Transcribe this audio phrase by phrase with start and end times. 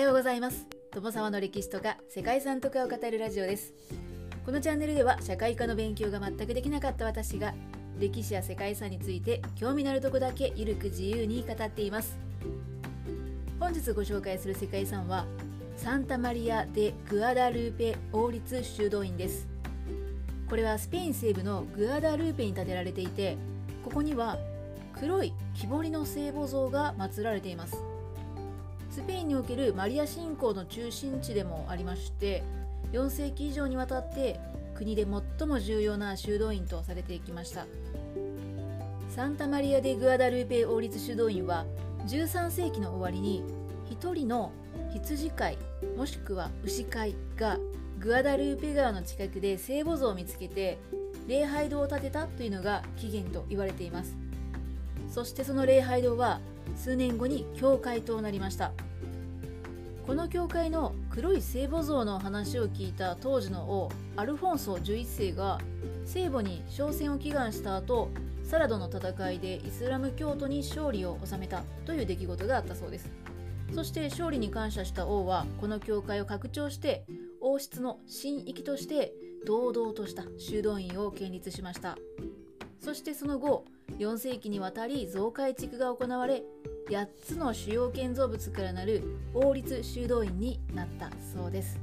[0.00, 0.66] ようございます。
[0.92, 3.74] 友沢の歴史とか世界遺産とかを語るラジオです。
[4.46, 7.52] このチャンネルでは社会科の勉強が全くできなかった私が
[7.98, 12.18] 歴史や世界遺産について興味のあるとこだけゆるく自由に語っています。
[13.58, 15.26] 本日ご紹介する世界遺産は
[15.76, 19.46] サンタマリア・デ・グアダルーペ王立修道院です。
[20.48, 23.36] これはスペイン西部のグアダルーペに建てられていて
[23.84, 24.38] ここには
[24.98, 27.89] 黒い木彫りの聖母像が祀られています。
[28.90, 32.42] スペインにおけるマリア信仰の中心地でもありまして
[32.92, 34.40] 4世紀以上にわたって
[34.74, 35.06] 国で
[35.38, 37.66] 最も重要な修道院とされていきました。
[39.14, 41.66] サンタマリア・デ・グアダルーペ王立修道院は
[42.06, 43.44] 13世紀の終わりに
[43.90, 44.52] 1人の
[44.92, 45.58] 羊飼い
[45.96, 47.58] もしくは牛飼いが
[47.98, 50.78] グアダルーペ川の近くで聖母像を見つけて
[51.28, 54.16] 礼拝堂を建てたというのが起源と言われています。
[55.10, 56.40] そしてその礼拝堂は
[56.76, 58.72] 数年後に教会となりました。
[60.06, 65.60] この教会の黒い聖母像の話を聞いた当時の王アルフォンソ11世が
[66.04, 68.08] 聖母に商戦を祈願した後
[68.42, 73.08] サラドの戦いでイスラム教徒に勝利を収めたという出来事があったそうです。
[73.72, 77.04] そして勝利に感謝した王はこの教会を拡張して
[77.40, 79.12] 王室の神域として
[79.46, 81.96] 堂々とした修道院を建立しました。
[82.80, 83.64] そしてその後
[83.98, 86.42] 4世紀にわたり増改築が行われ
[86.88, 89.02] 8つの主要建造物からなる
[89.34, 91.78] 王立修道院になったそうです。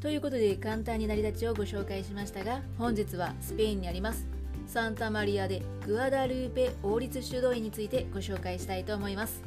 [0.00, 4.26] ということで簡単に成り立ちをご紹介しましたが本日はスペインにあります
[4.66, 9.42] サンタマリアでグアダルーペ王立修道院についてご紹介したいと思います。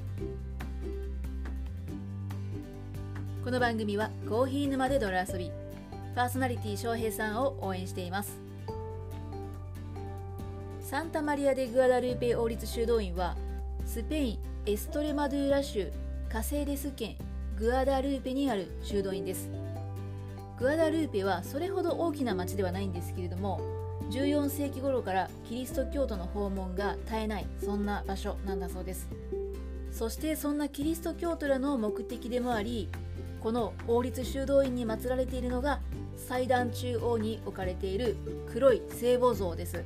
[3.43, 5.51] この番組はコーヒー沼で泥遊び
[6.15, 8.46] パーソナリティ翔平さんを応援しています。
[10.89, 13.35] サンタマリア・デ・グアダルーペ王立修道院は
[13.85, 15.91] スペイン・エストレマドゥーラ州
[16.29, 17.17] カセーデス県
[17.57, 19.49] グアダルーペにある修道院です。
[20.57, 23.59] グアダルーペはそれほど大きな町ではないんですけれども
[24.11, 29.09] 14世紀頃からキリスト教徒の訪問が絶えないそんな場所なんだそうです。
[29.91, 32.87] そしてそんなキリスト教徒らの目的でもあり
[33.41, 35.81] この王立修道院に祀られているのが
[36.15, 38.15] 祭壇中央に置かれている
[38.53, 39.83] 黒い聖母像です。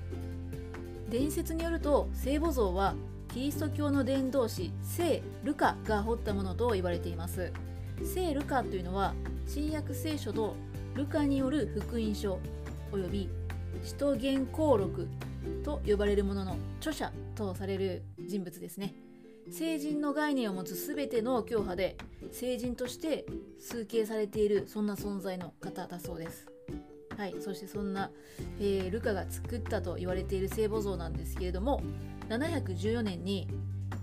[1.12, 2.96] 伝説によると聖母像は
[3.34, 7.52] キリスト教の伝道師聖ルカが彫ったものと言われています。
[8.02, 9.14] 聖ルカというのは
[9.46, 10.56] 新約聖書と
[10.96, 12.40] ルカによる福音書
[12.94, 13.30] および
[13.84, 15.10] 使徒言行録
[15.66, 18.96] と呼ばれるものの著者とされる人物ですね。
[19.50, 21.98] 聖人の概念を持つ全ての教派で
[22.32, 23.26] 聖人として
[23.60, 26.48] 崇敬されているそんな存在の方だそうです。
[27.18, 28.10] はい、そしてそんな、
[28.60, 31.82] えー、ルカが作ったと言われている聖母像なんですけれども
[32.30, 33.48] 714年に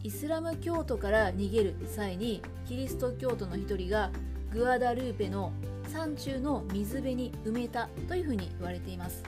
[0.03, 4.11] イスラム教徒から逃げる際にキリスト教徒の一人が
[4.53, 5.53] グアダルーペの
[5.93, 9.25] 山中の水辺に埋めたというふうに言われています。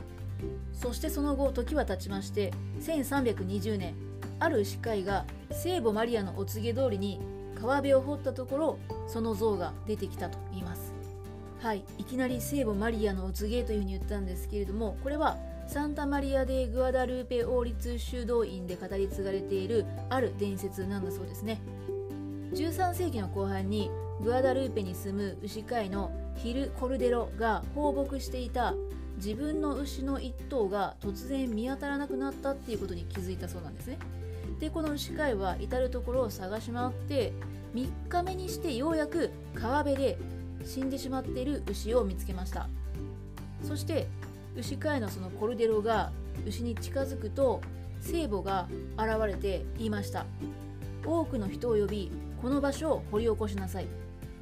[0.72, 3.94] そしてその後時は経ちまして1320年
[4.38, 7.20] ある司会が聖母マリアのお告げ通りに
[7.60, 10.89] 川辺を掘ったところその像が出てきたと言います。
[11.62, 15.36] はい、いきなり聖母マリアのお告げというふうに言ったんですけれどもこれは
[15.68, 21.60] サンタマリア・デ・グアダルーペ王立修道院で語り継がれているある伝説なんだそうですね。
[22.54, 23.90] 13世紀の後半に
[24.22, 28.74] グアダルーペに住む牛飼いのヒル・コルデロが放牧していた
[29.16, 33.98] 自分の牛の1頭が突然見当たらなくなったっていうことに気づいたそうなんですね。
[34.58, 37.32] でこの牛飼いは至る所を探し回って
[37.74, 40.18] 3日目にしてようやく川辺で
[40.64, 42.68] 死んでしまっている牛を見つけました。
[43.62, 44.06] そして
[44.56, 46.12] 牛飼いのそのコルデロが
[46.46, 47.60] 牛に近づくと
[48.00, 50.26] 聖母が現れて言いました。
[51.04, 52.10] 多くの人を呼び
[52.40, 53.86] この場所を掘り起こしなさい。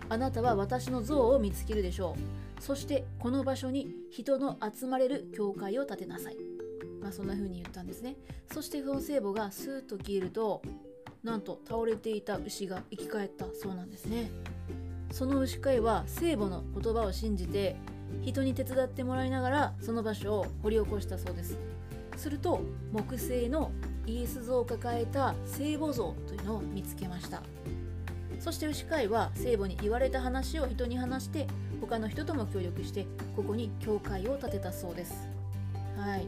[0.08, 2.16] あなたは私の像を見つけるでしょ
[2.58, 2.62] う。
[2.62, 6.36] そしてこの場所に人の集まれる教会を建てなさい。
[7.00, 8.16] まあそんな風に言ったんですね。
[8.52, 10.62] そしてその聖母がスーッと消えると
[11.22, 14.30] なんと倒れていた牛が生き返ったそうなんですね。
[15.10, 17.76] その牛飼いは聖母の言葉を信じて
[18.22, 21.58] 人に手伝ってもらいながらその場所を掘り起こしたそうです。
[22.16, 22.60] すると
[22.92, 23.70] 木製の
[24.06, 27.42] イエス像を抱えた聖母像というのを見つけました。
[28.40, 31.46] そして牛飼いは聖母に言われた話を人に話して
[31.80, 35.28] 他の人とも協力してここに教会を建てたそうです。
[35.96, 36.26] はい。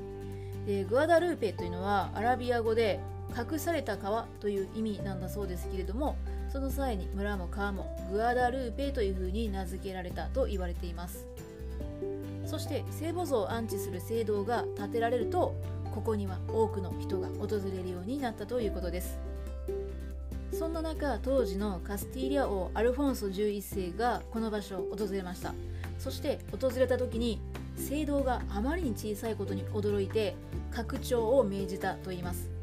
[0.67, 3.01] でグアダルーペというのはアラビア語で
[3.37, 6.17] 隠された川という意味なんだそうですけれども
[6.53, 11.27] その際に村も川もグアダルーペというふうに名付けられたと言われています。
[12.45, 15.55] そして聖母像を安置する聖堂が建てられると
[15.95, 19.19] ここには多くの人が訪れるようになったということです。
[20.53, 25.55] そんな中当時のカスティーリア王アルフォンソ11世がこの場所を訪れました。
[25.99, 27.41] そして訪れた時に
[27.77, 30.35] 聖堂があまりに小さいことに驚いて
[30.73, 32.60] 拡張を命じたといいます。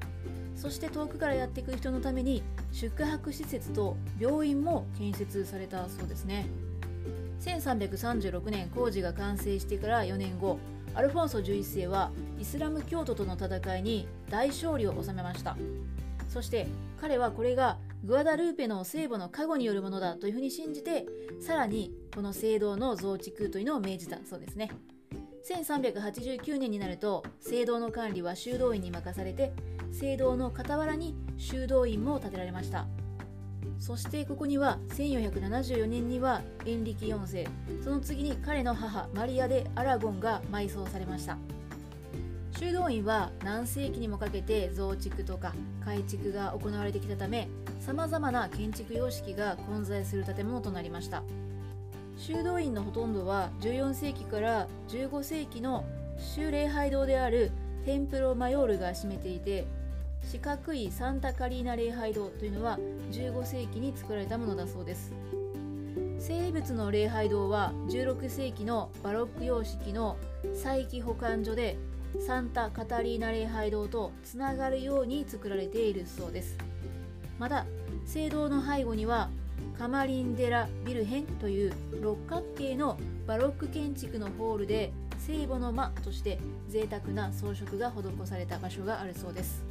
[0.57, 2.44] そして遠くからやってくる人のために
[2.74, 6.48] 宿泊施設と病院も建設されたそうですね。
[7.42, 10.57] 1336年工事が完成してから4年後
[10.95, 15.56] アルフォンソ11世はイスラム教徒との戦いに大勝利を収めました。
[16.27, 16.68] そして
[17.00, 21.06] 彼はこれがグアダルーペの聖母の加護によるものだというふうに信じて
[21.39, 24.71] さらにこの聖堂の増築というのを命じたそうですね。
[25.48, 29.53] 1389年になると聖堂の管理は修道院に任されて
[29.99, 32.85] 聖堂の傍らに修道院も建てられました。
[33.79, 37.47] そしてここには1474年にはエンリキ4世
[37.83, 41.38] その次に彼の母マリア・でアラゴンが埋葬されました。
[42.59, 45.53] 修道院は何世紀にもかけて増築とか
[45.83, 47.47] 改築が行われてきたため
[47.79, 51.23] さまざまな建築様式が混在する建物となりました。
[52.17, 55.85] 修道院のほとんどは14世紀から15世紀の
[56.19, 57.51] 修礼拝堂である
[57.85, 59.65] テンプロマヨールが占めていて
[60.29, 62.77] 四角いサンタカリーナ礼拝堂というのは
[63.12, 65.13] 15世紀に作られたものだそうです。
[66.19, 70.18] 生物の礼拝堂は16世紀のバロック様式の
[70.53, 71.77] 再起保管所で
[72.19, 76.57] サンタカタリーナ礼拝堂とつながるように作られているそうです。
[77.39, 77.65] また
[78.06, 79.29] 聖堂の背後には
[79.79, 86.38] カマリンデラ・ビルヘンという六角形のバロック建築のホールで聖母の間として
[86.68, 89.63] 贅沢な装飾が施された場所があるそうです。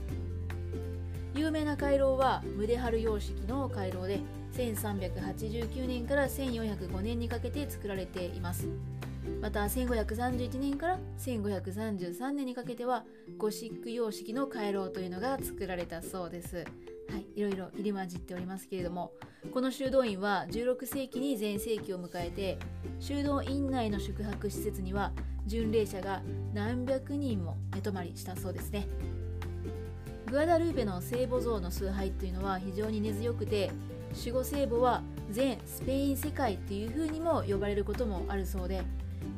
[1.36, 4.20] 有名な回廊はムデハル様式の回廊で
[4.54, 8.68] 1389年から1405年にかけて作られています。
[9.42, 13.04] また1531年から1533年にかけては
[13.36, 16.64] ゴシック様式の回廊というのが作られたそうです。
[17.10, 19.12] はい、いろいろ入り混じっておりますけれども
[19.52, 22.58] この修道院は16世紀に全盛期を迎えて
[22.98, 25.12] 修道院内の宿泊施設には
[25.46, 26.22] 巡礼者が
[26.52, 28.88] 何百人も寝泊まりしたそうですね。
[30.30, 33.70] グアダルーペの聖母像の崇拝というのは非常に根強くて
[34.18, 38.82] 守護聖母は全スペイン世界というふうにも呼ばれることもあるそうで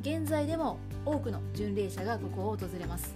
[0.01, 3.15] 現在でも多くの巡礼者がここを訪れます。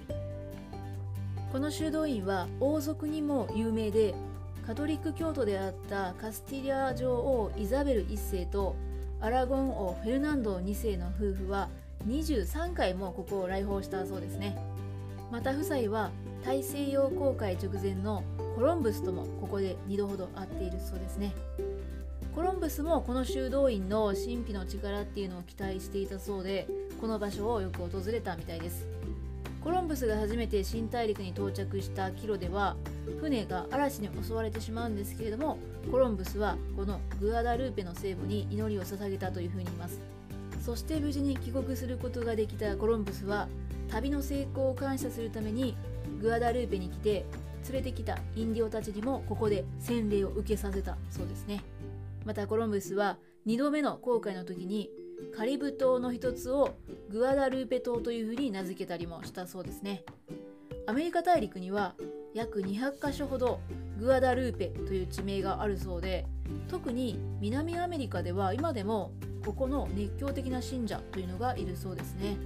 [1.52, 4.16] この修道院は王族にも有名で
[4.66, 8.76] カトリック教徒であったカスティリア女王イザベル1世と
[9.22, 11.70] アラゴン王フェルナンド2世の夫婦は
[12.08, 14.58] 23回もここを来訪したそうですね。
[15.32, 16.12] また夫妻は
[16.46, 18.24] 大西洋航海直前の
[18.56, 21.34] コロンブスともここで2度ほど会っているそうですね。
[22.36, 26.68] コロンブスもこの修道院の神秘の力っていうのを期待していたそうで
[27.00, 28.86] この場所をよく訪れたみたいです。
[29.64, 32.76] コロンブスが初めて新大陸に到着したキロでは
[33.22, 35.58] 船が嵐に襲われてしまうんですけれども
[35.90, 40.02] コロンブスはこのグアダルーペの聖母に祈りを捧げたというふうに言います。
[40.60, 43.48] そして無事に帰国することができたコロンブスは
[43.90, 45.76] 旅の成功を感謝するために
[46.24, 47.26] グアダルーペに来て
[47.70, 51.62] 連れてきたインディオたちにもここで洗礼を受けさせたそうですね。
[52.26, 54.90] またコロンブスは2度目の航海の時に
[55.36, 56.76] カリブ島の一つを
[57.10, 60.06] グアダルーペ島というふうに名付けたりもしたそうですね。
[60.88, 61.94] アメリカ大陸には
[62.34, 63.60] 約200カ所ほど
[64.00, 66.26] グアダルーペという地名があるそうで
[66.70, 69.12] 特に南アメリカでは今でも
[69.46, 72.38] ここの熱狂的な信者というのがいるそうですね。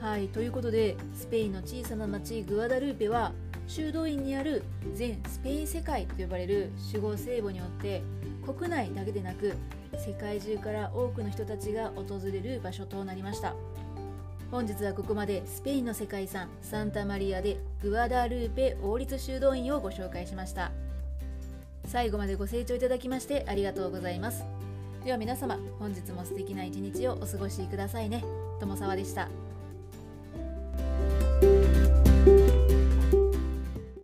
[0.00, 3.32] はいということでスペインの小さな町グアダルーペは
[3.66, 4.62] 修道院にある
[4.94, 8.02] 全スペイン世界と呼ばれる守護聖母によって
[8.46, 9.54] 国内だけでなく
[9.98, 13.54] 世界中から多くの人たちが訪れる場所となりました。
[14.50, 20.70] 本日はここまでスペインの世界遺産サンタマリアでグアダルーペ王立修道院をご紹介しました。
[21.86, 24.44] 最後までご清聴いただきましてありがとうございます。
[25.04, 28.24] では皆様本日も素敵な一日をお過ごしくださいね。
[28.60, 29.28] 友沢でした。
[31.40, 31.77] Bye.